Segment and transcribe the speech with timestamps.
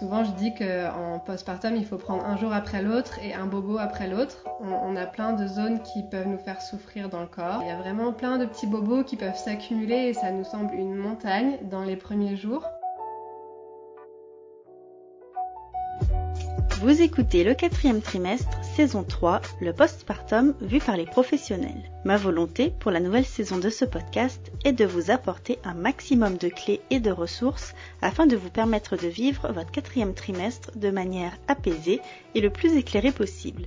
[0.00, 3.76] Souvent, je dis qu'en postpartum, il faut prendre un jour après l'autre et un bobo
[3.76, 4.46] après l'autre.
[4.60, 7.60] On, on a plein de zones qui peuvent nous faire souffrir dans le corps.
[7.62, 10.74] Il y a vraiment plein de petits bobos qui peuvent s'accumuler et ça nous semble
[10.74, 12.64] une montagne dans les premiers jours.
[16.80, 21.90] Vous écoutez le quatrième trimestre, saison 3, le postpartum vu par les professionnels.
[22.04, 26.36] Ma volonté pour la nouvelle saison de ce podcast est de vous apporter un maximum
[26.36, 30.90] de clés et de ressources afin de vous permettre de vivre votre quatrième trimestre de
[30.90, 32.00] manière apaisée
[32.34, 33.66] et le plus éclairée possible.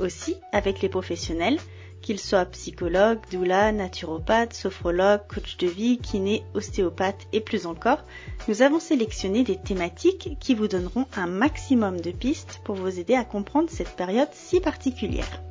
[0.00, 1.58] Aussi, avec les professionnels,
[2.02, 8.04] qu'ils soient psychologues, doula, naturopathes, sophrologues, coach de vie, kiné, ostéopathe et plus encore,
[8.48, 13.14] nous avons sélectionné des thématiques qui vous donneront un maximum de pistes pour vous aider
[13.14, 15.42] à comprendre cette période si particulière.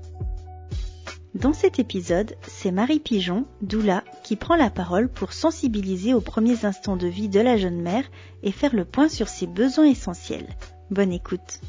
[1.35, 6.65] Dans cet épisode, c'est Marie Pigeon, doula, qui prend la parole pour sensibiliser aux premiers
[6.65, 8.05] instants de vie de la jeune mère
[8.41, 10.47] et faire le point sur ses besoins essentiels.
[10.89, 11.61] Bonne écoute.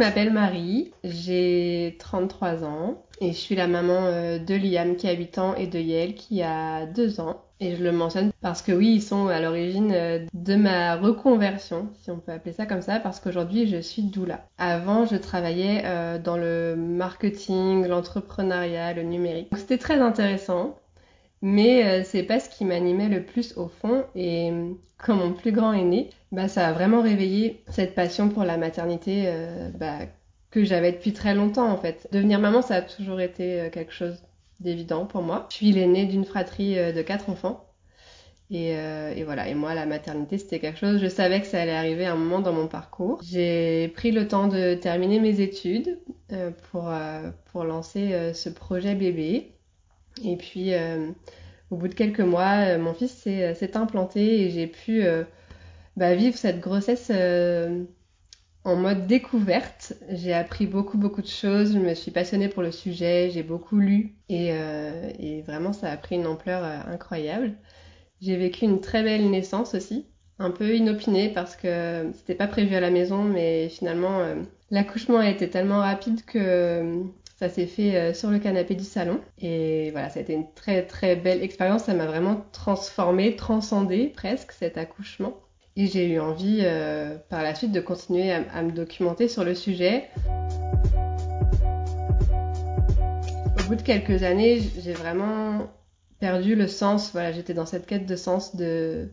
[0.00, 5.12] M'appelle Marie, j'ai 33 ans et je suis la maman euh, de Liam qui a
[5.12, 7.42] 8 ans et de Yael qui a 2 ans.
[7.62, 11.90] Et je le mentionne parce que oui, ils sont à l'origine euh, de ma reconversion,
[12.00, 14.46] si on peut appeler ça comme ça, parce qu'aujourd'hui je suis doula.
[14.56, 19.48] Avant, je travaillais euh, dans le marketing, l'entrepreneuriat, le numérique.
[19.54, 20.78] C'était très intéressant,
[21.42, 24.04] mais c'est pas ce qui m'animait le plus au fond.
[24.14, 24.52] Et
[25.02, 28.56] quand mon plus grand est né, bah, ça a vraiment réveillé cette passion pour la
[28.56, 29.98] maternité euh, bah,
[30.50, 32.08] que j'avais depuis très longtemps en fait.
[32.12, 34.22] Devenir maman, ça a toujours été euh, quelque chose
[34.60, 35.46] d'évident pour moi.
[35.50, 37.66] Je suis l'aînée d'une fratrie euh, de quatre enfants.
[38.52, 41.70] Et, et, voilà, et moi la maternité c'était quelque chose, je savais que ça allait
[41.70, 43.20] arriver à un moment dans mon parcours.
[43.22, 46.00] J'ai pris le temps de terminer mes études
[46.72, 46.92] pour,
[47.52, 49.52] pour lancer ce projet bébé.
[50.24, 50.72] Et puis
[51.70, 55.04] au bout de quelques mois, mon fils s'est implanté et j'ai pu
[55.96, 57.84] bah, vivre cette grossesse euh,
[58.64, 59.92] en mode découverte.
[60.08, 63.78] J'ai appris beaucoup beaucoup de choses, je me suis passionnée pour le sujet, j'ai beaucoup
[63.78, 67.54] lu et, euh, et, vraiment ça a pris une ampleur euh, incroyable.
[68.20, 70.06] J'ai vécu une très belle naissance aussi,
[70.38, 74.22] un peu inopinée parce que c'était pas prévu à la maison, mais finalement
[74.70, 77.02] l'accouchement a été tellement rapide que
[77.40, 79.18] ça s'est fait sur le canapé du salon.
[79.40, 81.84] Et voilà, ça a été une très très belle expérience.
[81.84, 85.40] Ça m'a vraiment transformée, transcendée presque cet accouchement.
[85.74, 89.54] Et j'ai eu envie euh, par la suite de continuer à, me documenter sur le
[89.54, 90.10] sujet.
[93.58, 95.70] Au bout de quelques années, j'ai vraiment
[96.18, 97.12] perdu le sens.
[97.12, 99.08] Voilà, j'étais dans cette quête de sens de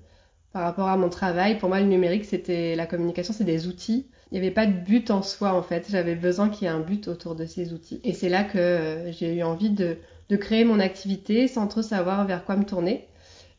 [0.53, 1.57] par rapport à mon travail.
[1.57, 4.07] Pour moi, le numérique, c'était la communication, c'est des outils.
[4.31, 5.87] Il n'y avait pas de but en soi en fait.
[5.89, 8.01] J'avais besoin qu'il y ait un but autour de ces outils.
[8.03, 9.97] Et c'est là que euh, j'ai eu envie de,
[10.29, 13.07] de créer mon activité sans trop savoir vers quoi me tourner.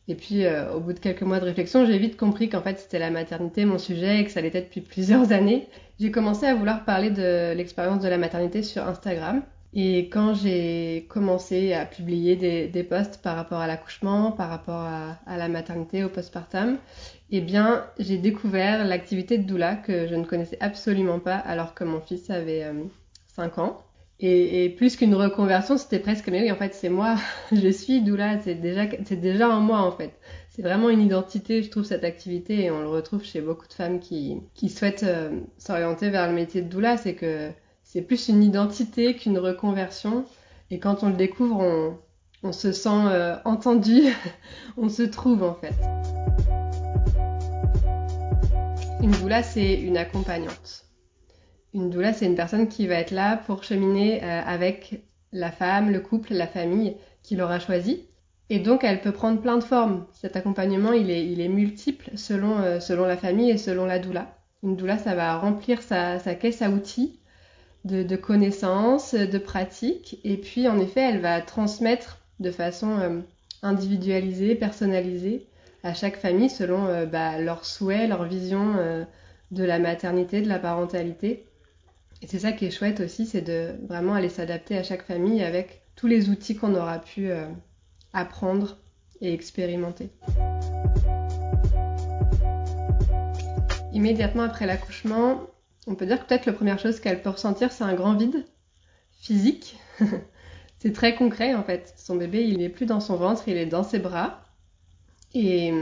[0.07, 2.79] Et puis, euh, au bout de quelques mois de réflexion, j'ai vite compris qu'en fait,
[2.79, 5.67] c'était la maternité mon sujet et que ça l'était depuis plusieurs années.
[5.99, 9.43] J'ai commencé à vouloir parler de l'expérience de la maternité sur Instagram.
[9.73, 12.35] Et quand j'ai commencé à publier
[12.67, 16.77] des, posts par rapport à l'accouchement, par rapport à, la maternité, au postpartum,
[17.29, 21.83] eh bien, j'ai découvert l'activité de doula que je ne connaissais absolument pas alors que
[21.83, 22.65] mon fils avait
[23.35, 23.77] 5 euh, ans.
[24.21, 27.15] Et, et, plus qu'une reconversion, c'était presque, mais oui, en fait, c'est moi,
[27.51, 30.11] je suis doula, c'est déjà, c'est déjà en moi, en fait.
[30.49, 33.73] C'est vraiment une identité, je trouve, cette activité, et on le retrouve chez beaucoup de
[33.73, 37.51] femmes qui, qui souhaitent euh, s'orienter vers le métier de doula, c'est que
[37.91, 40.23] c'est plus une identité qu'une reconversion,
[40.69, 41.97] et quand on le découvre,
[42.43, 44.03] on, se sent euh, entendu,
[44.77, 45.73] on se trouve, en fait.
[49.01, 50.85] Une doula, c'est une accompagnante
[51.75, 55.91] une doula, c'est une personne qui va être là pour cheminer euh, avec la femme,
[55.91, 58.07] le couple, la famille qui l'aura choisi.
[58.49, 60.07] Et donc, elle peut prendre plein de formes.
[60.13, 64.35] Cet accompagnement, il est, multiple selon, euh, selon la famille et selon la doula.
[64.63, 67.19] Une doula, ça va remplir sa caisse à outils
[67.85, 70.19] de, connaissances, de pratiques.
[70.23, 73.19] Et puis, en effet, elle va transmettre de façon euh,
[73.61, 75.47] individualisée, personnalisée
[75.83, 79.05] à chaque famille selon bah, leurs souhaits, leur vision
[79.51, 81.45] de la maternité, de la parentalité.
[82.21, 85.41] Et c'est ça qui est chouette aussi, c'est de vraiment aller s'adapter à chaque famille
[85.41, 87.45] avec tous les outils qu'on aura pu euh,
[88.13, 88.77] apprendre
[89.21, 90.09] et expérimenter.
[93.93, 95.47] Immédiatement après l'accouchement,
[95.89, 98.45] on peut dire que peut-être la première chose qu'elle peut ressentir, c'est un grand vide
[99.19, 99.77] physique.
[100.79, 101.93] c'est très concret en fait.
[101.97, 104.41] Son bébé, il n'est plus dans son ventre, il est dans ses bras.
[105.33, 105.73] Et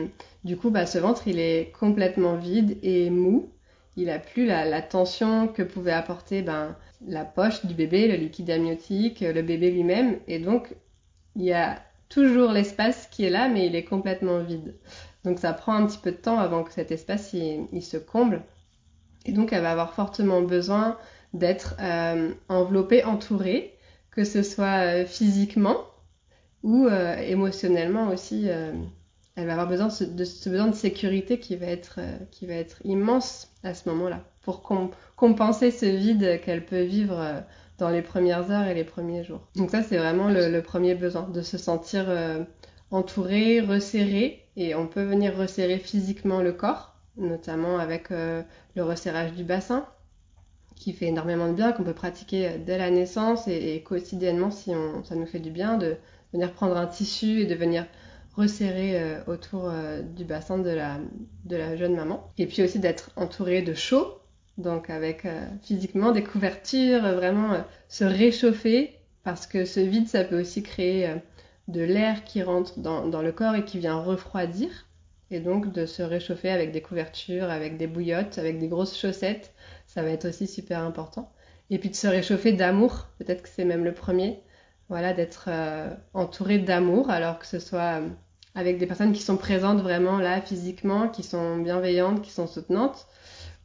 [0.44, 3.52] du coup, bah, ce ventre, il est complètement vide et mou
[3.98, 6.76] il a plus la, tension que pouvait apporter ben,
[7.08, 10.20] la poche du bébé, le liquide amniotique, le bébé lui-même.
[10.28, 10.76] Et donc,
[11.36, 14.76] il y a toujours l'espace qui est là, mais il est complètement vide.
[15.24, 18.44] Donc ça prend un petit peu de temps avant que cet espace il, se comble.
[19.28, 20.98] Et donc elle va avoir fortement besoin
[21.34, 23.74] d'être euh, enveloppée, entourée,
[24.12, 25.78] que ce soit euh, physiquement
[26.64, 28.48] ou euh, émotionnellement aussi.
[28.48, 32.00] elle va avoir besoin de ce besoin de sécurité qui va être,
[32.84, 34.64] immense à ce moment-là pour
[35.16, 37.44] compenser ce vide qu'elle peut vivre
[37.78, 39.42] dans les premières heures et les premiers jours.
[39.56, 42.44] Donc ça, c'est vraiment le, premier besoin, de se sentir euh,
[42.92, 48.44] entouré, resserré, et on peut venir resserrer physiquement le corps, notamment avec euh,
[48.76, 49.86] le resserrage du bassin,
[50.76, 54.72] qui fait énormément de bien, qu'on peut pratiquer euh, dès la naissance et, quotidiennement si
[54.72, 55.98] on, ça nous fait du bien, de
[56.34, 57.86] venir prendre un tissu et de venir
[58.36, 59.72] resserrer autour
[60.16, 62.32] du bassin de la, jeune maman.
[62.38, 64.20] Et puis aussi d'être entouré de chaud,
[64.58, 70.08] donc avec euh, physiquement des couvertures, euh, vraiment euh, se réchauffer, parce que ce vide,
[70.08, 71.14] ça peut aussi créer
[71.68, 74.70] de l'air qui rentre dans, le corps et qui vient refroidir.
[75.30, 79.54] Et donc de se réchauffer avec des couvertures, avec des bouillottes, avec des grosses chaussettes,
[79.86, 81.32] ça va être aussi super important.
[81.70, 84.42] Et puis de se réchauffer d'amour, peut-être que c'est même le premier,
[84.90, 85.50] voilà, d'être
[86.14, 88.02] entouré d'amour, alors que ce soit
[88.58, 93.06] avec des personnes qui sont présentes vraiment là physiquement, qui sont bienveillantes, qui sont soutenantes,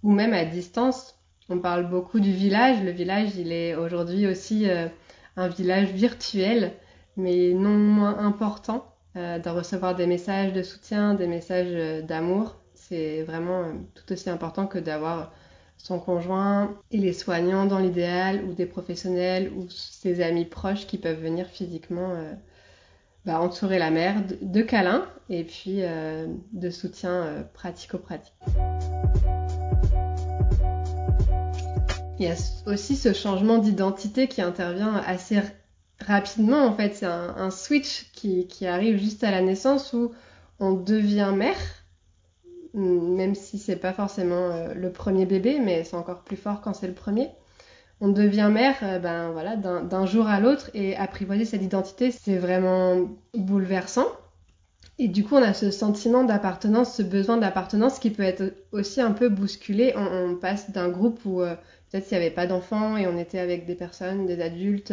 [0.03, 1.19] ou même à distance.
[1.49, 2.83] On parle beaucoup du village.
[2.83, 4.89] Le village, il est aujourd'hui aussi euh,
[5.37, 6.73] un village virtuel,
[7.17, 12.57] mais non moins important, euh, de recevoir des messages de soutien, des messages euh, d'amour.
[12.75, 13.65] C'est vraiment
[13.95, 15.33] tout aussi important que d'avoir
[15.77, 20.99] son conjoint et les soignants dans l'idéal, ou des professionnels, ou ses amis proches qui
[20.99, 22.15] peuvent venir physiquement
[23.25, 25.81] bah, entourer la mère de, câlins et puis
[26.53, 28.35] de soutien pratico-pratique.
[32.21, 32.37] Il y a
[32.67, 35.41] aussi ce changement d'identité qui intervient assez
[36.01, 36.65] rapidement.
[36.65, 40.13] En fait, c'est un, switch qui, arrive juste à la naissance où
[40.61, 41.57] on devient mère,
[42.75, 46.73] même si c'est pas forcément euh, le premier bébé, mais c'est encore plus fort quand
[46.73, 47.29] c'est le premier.
[48.01, 52.37] On devient mère, euh, ben voilà, d'un jour à l'autre et apprivoiser cette identité, c'est
[52.37, 54.07] vraiment bouleversant.
[54.99, 59.01] Et du coup, on a ce sentiment d'appartenance, ce besoin d'appartenance qui peut être aussi
[59.01, 59.95] un peu bousculé.
[59.97, 61.55] On, passe d'un groupe où euh,
[61.91, 64.93] peut-être s'il n'y avait pas d'enfants et on était avec des personnes, des adultes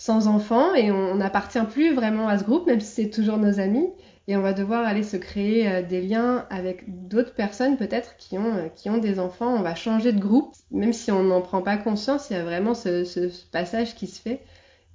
[0.00, 3.60] sans enfants et on n'appartient plus vraiment à ce groupe, même si c'est toujours nos
[3.60, 3.86] amis.
[4.28, 8.38] Et on va devoir aller se créer euh, des liens avec d'autres personnes peut-être qui
[8.38, 9.54] ont, euh, qui ont des enfants.
[9.54, 12.44] On va changer de groupe, même si on n'en prend pas conscience, il y a
[12.44, 14.40] vraiment ce, ce, passage qui se fait.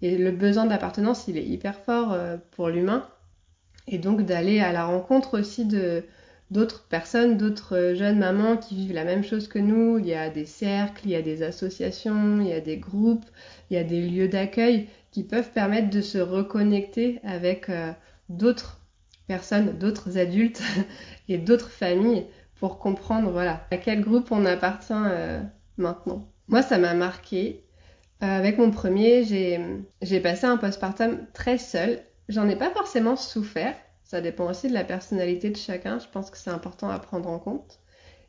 [0.01, 2.17] Et le besoin d'appartenance, il est hyper fort
[2.51, 3.07] pour l'humain.
[3.87, 6.03] Et donc d'aller à la rencontre aussi de,
[6.55, 9.99] d'autres personnes, d'autres euh, jeunes mamans qui vivent la même chose que nous.
[9.99, 13.25] Il y a des cercles, il y a des associations, il y a des groupes,
[13.69, 17.91] il y a des lieux d'accueil qui peuvent permettre de se reconnecter avec euh,
[18.29, 18.79] d'autres
[19.27, 20.61] personnes, d'autres adultes
[21.27, 22.25] et d'autres familles
[22.55, 25.41] pour comprendre voilà à quel groupe on appartient euh,
[25.77, 26.25] maintenant.
[26.47, 27.65] Moi, ça m'a marqué.
[28.21, 29.25] avec mon premier,
[30.01, 31.99] j'ai passé un postpartum très seul.
[32.29, 33.75] J'en ai pas forcément souffert
[34.05, 35.97] ça dépend aussi de la personnalité de chacun.
[35.99, 37.79] Je pense que c'est important à prendre en compte.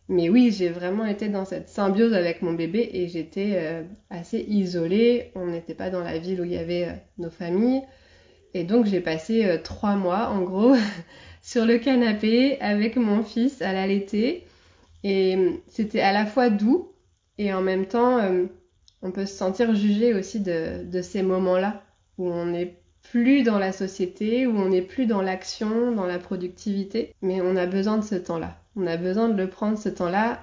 [0.09, 4.39] Mais oui, j'ai vraiment été dans cette symbiose avec mon bébé et j'étais euh, assez
[4.39, 5.33] isolée.
[5.35, 7.83] On n'était pas dans la ville où il y avait euh, nos familles.
[8.55, 10.75] Et donc j'ai passé euh, trois mois en gros
[11.43, 14.47] sur le canapé avec mon fils à l'allaiter.
[15.05, 16.93] Et c'était à la fois doux
[17.39, 18.19] et en même temps
[19.03, 21.85] on peut se sentir jugé aussi de, de ces moments-là
[22.19, 22.79] où on est
[23.11, 27.57] plus dans la société, où on n'est plus dans l'action, dans la productivité, mais on
[27.57, 28.59] a besoin de ce temps-là.
[28.77, 30.41] On a besoin de le prendre ce temps-là.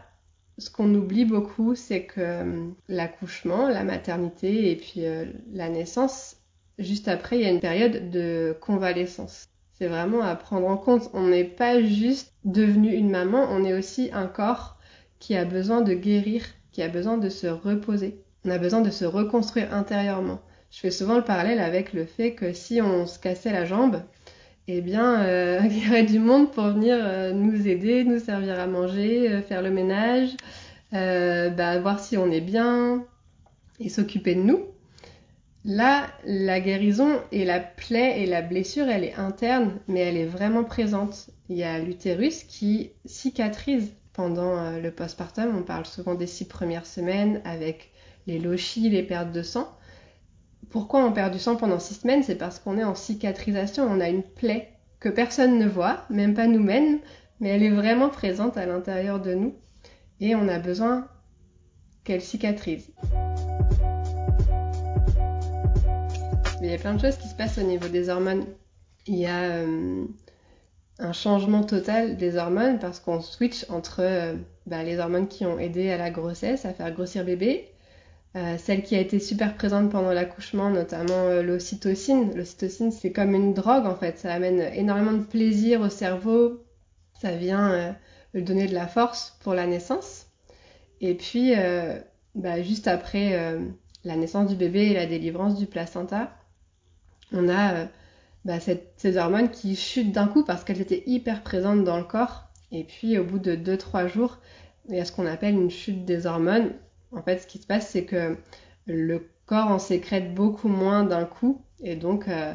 [0.58, 6.38] Ce qu'on oublie beaucoup, c'est que euh, l'accouchement, la maternité et puis euh, la naissance,
[6.80, 9.46] juste après, il y a une période de convalescence.
[9.74, 11.10] C'est vraiment à prendre en compte.
[11.14, 14.78] On n'est pas juste devenu une maman, on est aussi un corps
[15.20, 18.20] qui a besoin de guérir, qui a besoin de se reposer.
[18.46, 20.42] On a besoin de se reconstruire intérieurement
[20.74, 24.02] je fais souvent le parallèle avec le fait que si on se cassait la jambe,
[24.68, 28.60] eh bien, euh, il y aurait du monde pour venir euh, nous aider, nous servir
[28.60, 30.32] à manger, euh, faire le ménage,
[30.92, 33.06] bah, voir si on est bien
[33.80, 34.66] et s'occuper de nous.
[35.64, 40.26] Là, la guérison et la plaie et la blessure, elle est interne, mais elle est
[40.26, 41.30] vraiment présente.
[41.50, 45.56] Il y a l'utérus qui cicatrise pendant le postpartum.
[45.56, 47.92] On parle souvent des six premières semaines avec
[48.28, 49.68] les lochis, les pertes de sang.
[50.70, 52.24] Pourquoi on perd du sang pendant six semaines?
[52.24, 56.34] C'est parce qu'on est en cicatrisation, on a une plaie que personne ne voit, même
[56.34, 57.00] pas nous-mêmes,
[57.40, 59.56] mais elle est vraiment présente à l'intérieur de nous
[60.20, 61.08] et on a besoin
[62.04, 62.92] qu'elle cicatrise.
[66.62, 68.46] Il y a plein de choses qui se passent au niveau des hormones.
[69.06, 70.06] il y a euh,
[71.00, 75.60] un changement total des hormones parce qu'on switch entre euh, bah, les hormones qui ont
[75.60, 77.73] aidé à la grossesse, à faire grossir bébé,
[78.36, 82.36] euh, celle qui a été super présente pendant l'accouchement, notamment l'ocytocine.
[82.36, 86.64] L'ocytocine, c'est comme une drogue en fait, ça amène énormément de plaisir au cerveau,
[87.22, 87.96] ça vient
[88.34, 90.28] lui donner de la force pour la naissance.
[91.00, 91.54] Et puis,
[92.34, 93.58] bah, juste après
[94.04, 96.36] la naissance du bébé et la délivrance du placenta,
[97.32, 97.88] on a
[98.46, 102.50] bah, ces hormones qui chutent d'un coup parce qu'elles étaient hyper présentes dans le corps.
[102.72, 104.40] Et puis au bout de 2-3 jours,
[104.90, 106.74] il y a ce qu'on appelle une chute des hormones.
[107.16, 108.38] En fait, ce qui se passe, c'est que
[108.86, 111.62] le corps en sécrète beaucoup moins d'un coup.
[111.82, 112.54] Et donc, euh,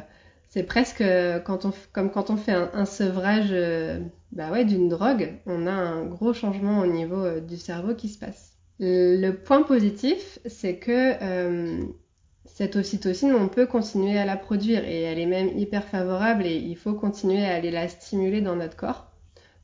[0.49, 3.99] c'est presque on, comme quand on fait un, sevrage euh,
[4.31, 8.19] bah d'une drogue, on a un gros changement au niveau euh, du cerveau qui se
[8.19, 8.57] passe.
[8.79, 11.13] Le point positif, c'est que
[12.45, 16.55] cette ocytocine, on peut continuer à la produire et elle est même hyper favorable et
[16.55, 19.09] il faut continuer à aller la stimuler dans notre corps.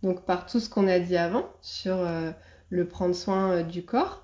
[0.04, 2.32] Donc par tout ce qu'on a dit avant sur euh,
[2.70, 4.24] le prendre soin euh, du corps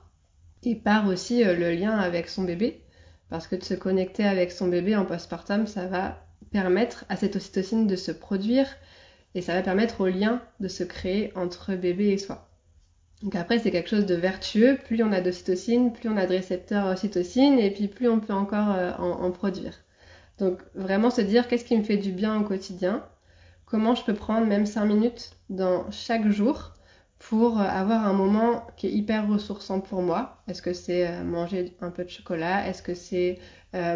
[0.63, 2.81] et par aussi euh, le lien avec son bébé
[3.29, 7.37] parce que de se connecter avec son bébé en postpartum, ça va permettre à cette
[7.37, 8.67] ocytocine de se produire
[9.35, 12.49] et ça va permettre au lien de se créer entre bébé et soi.
[13.23, 14.77] Donc après, c'est quelque chose de vertueux.
[14.83, 18.33] Plus on a d'ocytocine, plus on a de récepteurs ocytocine, et puis plus on peut
[18.33, 19.75] encore euh, en, produire.
[20.39, 23.05] Donc vraiment se dire qu'est-ce qui me fait du bien au quotidien,
[23.65, 26.73] comment je peux prendre même 5 minutes dans chaque jour
[27.29, 30.43] pour euh, avoir un moment qui est hyper ressourçant pour moi.
[30.47, 32.67] Est-ce que c'est euh, manger un peu de chocolat?
[32.67, 33.39] Est-ce que c'est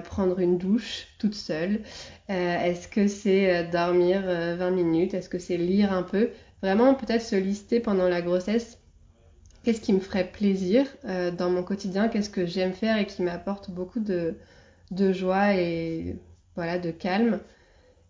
[0.06, 1.82] prendre une douche toute seule?
[2.30, 5.14] Est-ce que c'est dormir 20 minutes?
[5.14, 6.30] Est-ce que c'est lire un peu?
[6.62, 8.80] Vraiment peut-être se lister pendant la grossesse.
[9.66, 13.24] Qu'est-ce qui me ferait plaisir euh, dans mon quotidien, qu'est-ce que j'aime faire et qui
[13.24, 14.36] m'apporte beaucoup de,
[15.12, 16.18] joie et
[16.56, 17.40] voilà de calme?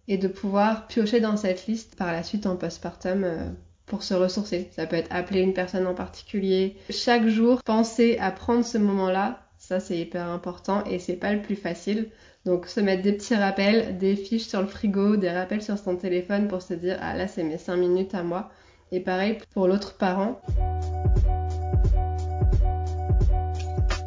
[0.10, 3.50] Et de pouvoir piocher dans cette liste par la suite en postpartum euh,
[3.86, 4.70] pour se ressourcer.
[4.72, 6.78] Ça peut être appeler une personne en particulier.
[6.90, 11.42] Chaque jour, penser à prendre ce moment-là, ça c'est hyper important et c'est pas le
[11.42, 12.10] plus facile.
[12.46, 15.96] Donc se mettre des petits rappels, des fiches sur le frigo, des rappels sur son
[15.96, 18.50] téléphone pour se dire ah là c'est mes 5 minutes à moi.
[18.92, 20.42] Et pareil pour l'autre parent.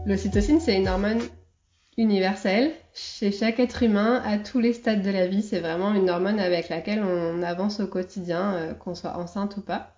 [0.06, 1.20] L'ocytocine, c'est une hormone
[1.98, 5.42] universelle chez chaque être humain à tous les stades de la vie.
[5.42, 9.60] C'est vraiment une hormone avec laquelle on avance au quotidien, euh, qu'on soit enceinte ou
[9.60, 9.94] pas.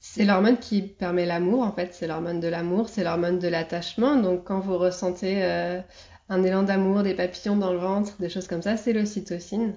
[0.00, 4.16] C'est l'hormone qui permet l'amour, en fait, c'est l'hormone de l'amour, c'est l'hormone de l'attachement.
[4.16, 5.80] Donc quand vous ressentez euh,
[6.30, 9.74] un élan d'amour, des papillons dans le ventre, des choses comme ça, c'est l'ocytocine.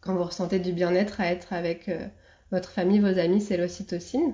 [0.00, 2.06] Quand vous ressentez du bien-être à être avec euh,
[2.52, 4.32] votre famille, vos amis, c'est l'ocytocine.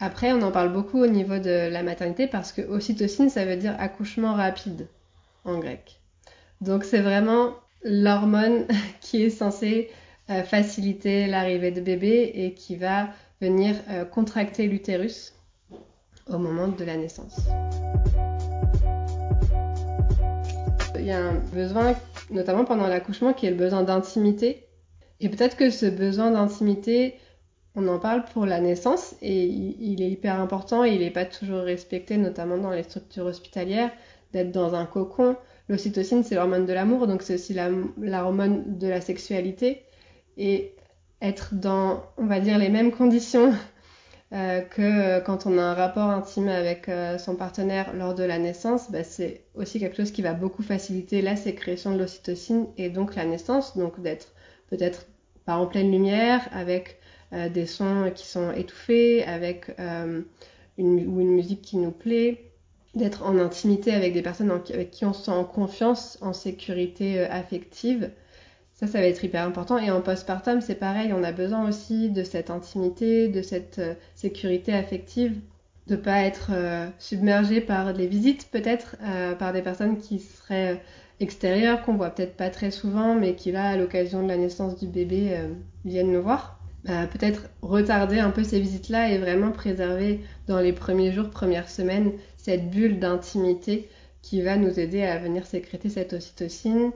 [0.00, 3.56] Après, on en parle beaucoup au niveau de la maternité parce que ocytocine, ça veut
[3.56, 4.88] dire accouchement rapide
[5.46, 6.00] en grec.
[6.60, 8.66] Donc c'est vraiment l'hormone
[9.00, 9.90] qui est censée
[10.30, 13.08] euh, faciliter l'arrivée de bébé et qui va
[13.40, 15.34] venir euh, contracter l'utérus
[16.28, 17.38] au moment de la naissance.
[20.98, 21.94] Il y a un besoin,
[22.30, 24.66] notamment pendant l'accouchement, qui est le besoin d'intimité.
[25.20, 27.14] Et peut-être que ce besoin d'intimité,
[27.76, 31.24] on en parle pour la naissance et il, est hyper important et il n'est pas
[31.24, 33.92] toujours respecté, notamment dans les structures hospitalières,
[34.36, 35.36] d'être dans un cocon.
[35.68, 37.56] L'ocytocine, c'est l'hormone de l'amour, donc c'est aussi
[37.98, 39.82] l'hormone de la sexualité.
[40.36, 40.74] Et
[41.22, 43.54] être dans, on va dire, les mêmes conditions
[44.32, 48.38] euh, que quand on a un rapport intime avec euh, son partenaire lors de la
[48.38, 52.90] naissance, bah, c'est aussi quelque chose qui va beaucoup faciliter la sécrétion de l'ocytocine et
[52.90, 54.34] donc la naissance, donc d'être
[54.68, 55.06] peut-être
[55.46, 56.98] pas en pleine lumière, avec
[57.32, 62.52] euh, des sons qui sont étouffés, avec une, ou une musique qui nous plaît,
[62.96, 67.20] d'être en intimité avec des personnes avec qui on se sent en confiance, en sécurité
[67.20, 68.10] euh, affective.
[68.74, 69.78] Ça, ça va être hyper important.
[69.78, 73.80] Et en postpartum, c'est pareil, on a besoin aussi de cette intimité, de cette
[74.14, 75.40] sécurité affective,
[75.86, 76.50] de pas être
[76.98, 78.96] submergé par des visites peut-être,
[79.38, 80.82] par des personnes qui seraient
[81.20, 84.78] extérieures, qu'on voit peut-être pas très souvent, mais qui là, à l'occasion de la naissance
[84.78, 85.38] du bébé,
[85.86, 86.55] viennent nous voir.
[86.86, 91.68] Bah, peut-être retarder un peu ces visites-là et vraiment préserver dans les premiers jours, premières
[91.68, 93.88] semaines, cette bulle d'intimité
[94.22, 96.92] qui va nous aider à venir sécréter cette ocytocine.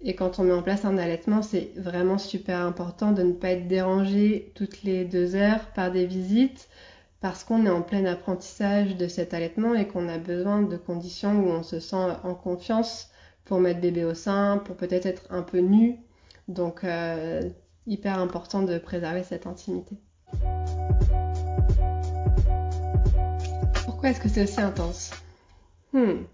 [0.00, 3.50] Et quand on met en place un allaitement, c'est vraiment super important de ne pas
[3.50, 6.68] être dérangé toutes les deux heures par des visites
[7.20, 11.40] parce qu'on est en plein apprentissage de cet allaitement et qu'on a besoin de conditions
[11.40, 13.10] où on se sent en confiance
[13.44, 15.98] pour mettre bébé au sein, pour peut-être être un peu nu.
[16.48, 17.48] Donc euh,
[17.86, 19.96] hyper important de préserver cette intimité.
[23.84, 25.10] Pourquoi est-ce que c'est aussi intense?
[25.92, 26.24] Hmm.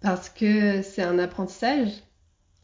[0.00, 1.90] Parce que c'est un apprentissage,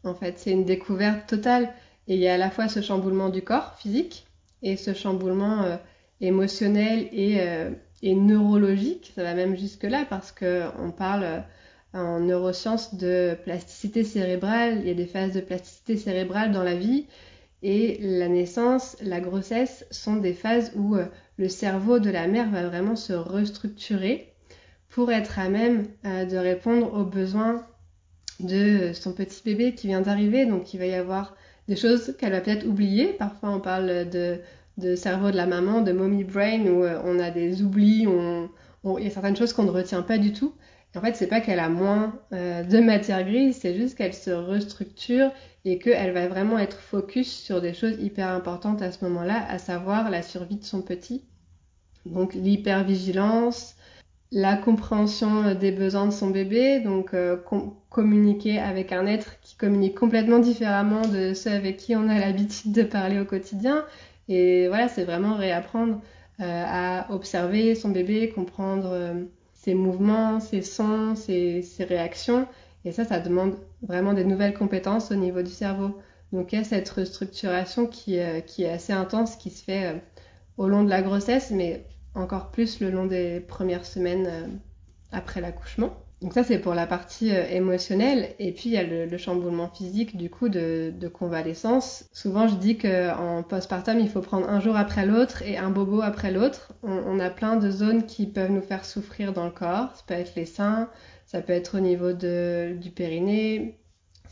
[0.03, 1.73] en fait, c'est une découverte totale.
[2.07, 4.25] Et il y a à la fois ce chamboulement du corps physique
[4.63, 5.77] et ce chamboulement euh,
[6.21, 7.69] émotionnel et, euh,
[8.01, 9.11] et, neurologique.
[9.15, 11.39] Ça va même jusque-là parce qu'on parle euh,
[11.93, 14.79] en neurosciences de plasticité cérébrale.
[14.79, 17.05] Il y a des phases de plasticité cérébrale dans la vie.
[17.63, 20.95] Et la naissance, la grossesse sont des phases où
[21.37, 24.33] le cerveau de la mère va vraiment se restructurer
[24.89, 27.65] pour être à même de répondre aux besoins
[28.39, 30.45] de son petit bébé qui vient d'arriver.
[30.45, 31.35] Donc il va y avoir
[31.67, 33.07] des choses qu'elle va peut-être oublier.
[33.13, 37.31] Parfois, on parle de, cerveau de la maman, de mommy brain, où euh, on a
[37.31, 40.53] des oublis, il y a certaines choses qu'on ne retient pas du tout.
[40.97, 44.31] En fait, c'est pas qu'elle a moins euh, de matière grise, c'est juste qu'elle se
[44.31, 45.31] restructure
[45.63, 49.59] et qu'elle va vraiment être focus sur des choses hyper importantes à ce moment-là, à
[49.59, 51.23] savoir la survie de son petit.
[52.07, 53.75] Donc l'hypervigilance,
[54.31, 57.37] la compréhension euh, des besoins de son bébé, donc euh,
[57.89, 62.71] communiquer avec un être qui communique complètement différemment de ceux avec qui on a l'habitude
[62.71, 63.85] de parler au quotidien.
[64.29, 66.01] Et voilà, c'est vraiment réapprendre
[66.39, 69.27] à observer son bébé, comprendre
[69.67, 72.47] ses mouvements, ses sons, ses, réactions.
[72.85, 75.99] Et ça, ça demande vraiment des nouvelles compétences au niveau du cerveau.
[76.31, 80.01] Donc il y a cette restructuration qui, qui est assez intense, qui se fait
[80.55, 84.47] au long de la grossesse, mais encore plus le long des premières semaines euh,
[85.11, 85.93] après l'accouchement.
[86.21, 89.69] Donc ça c'est pour la partie euh, émotionnelle et puis il y a le, chamboulement
[89.69, 92.05] physique du coup de, convalescence.
[92.11, 96.01] Souvent je dis qu'en postpartum il faut prendre un jour après l'autre et un bobo
[96.01, 96.73] après l'autre.
[96.81, 99.95] On, a plein de zones qui peuvent nous faire souffrir dans le corps.
[99.95, 100.89] Ça peut être les seins,
[101.25, 103.77] ça peut être au niveau du périnée,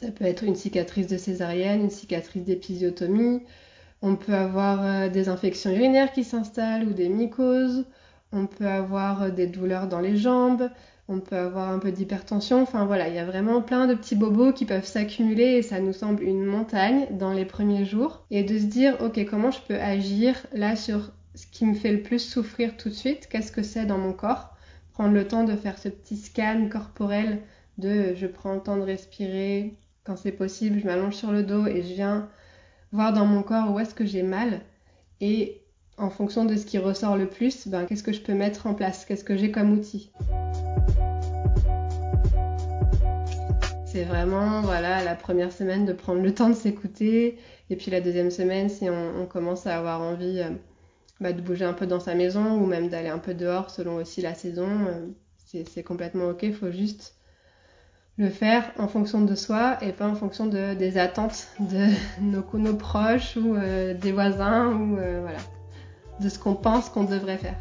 [0.02, 3.44] ça peut être une cicatrice de césarienne, une cicatrice d'épisiotomie,
[4.02, 7.86] on peut avoir euh, des infections urinaires qui s'installent ou des mycoses.
[8.32, 10.70] On peut avoir euh, des douleurs dans les jambes.
[11.08, 12.62] On peut avoir un peu d'hypertension.
[12.62, 15.80] Enfin voilà, il y a vraiment plein de petits bobos qui peuvent s'accumuler et ça
[15.80, 18.26] nous semble une montagne dans les premiers jours.
[18.32, 21.92] Et de se dire, ok, comment je peux agir là sur ce qui me fait
[21.92, 23.28] le plus souffrir tout de suite?
[23.30, 24.56] Qu'est-ce que c'est dans mon corps?
[24.94, 27.42] Prendre le temps de faire ce petit scan corporel
[27.78, 29.78] de je prends le temps de respirer.
[30.06, 32.30] Quand c'est possible, je m'allonge sur le dos et je viens
[32.92, 34.62] voir dans mon corps où est-ce que j'ai mal
[35.22, 35.62] et
[35.98, 38.74] en fonction de ce qui ressort le plus, ben, qu'est-ce que je peux mettre en
[38.74, 40.12] place, qu'est-ce que j'ai comme outil?
[43.96, 47.38] C'est vraiment voilà la première semaine de prendre le temps de s'écouter
[47.70, 50.50] et puis la deuxième semaine si on, commence à avoir envie euh,
[51.22, 53.96] bah, de bouger un peu dans sa maison ou même d'aller un peu dehors selon
[53.96, 55.08] aussi la saison, euh,
[55.46, 57.16] c'est complètement ok, faut juste
[58.18, 61.88] le faire en fonction de soi et pas en fonction de, des attentes de
[62.58, 65.40] nos, proches ou euh, des voisins ou voilà,
[66.20, 67.56] de ce qu'on pense qu'on devrait faire.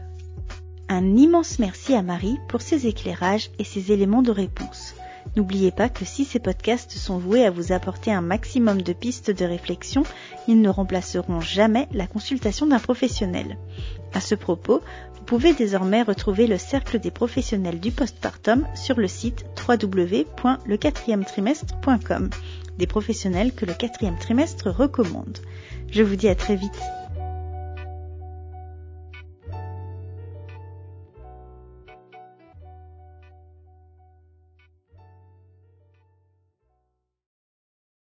[0.89, 4.97] Un immense merci à Marie pour ses éclairages et ses éléments de réponse.
[5.37, 9.31] N'oubliez pas que si ces podcasts sont voués à vous apporter un maximum de pistes
[9.31, 10.05] de réflexion,
[10.47, 13.57] ils ne remplaceront jamais la consultation d'un professionnel.
[14.13, 14.83] À ce propos,
[15.17, 22.29] vous pouvez désormais retrouver le cercle des professionnels du postpartum sur le site www.le4trimestre.com,
[22.79, 25.39] des professionnels que le quatrième trimestre recommande.
[25.91, 26.79] Je vous dis à très vite.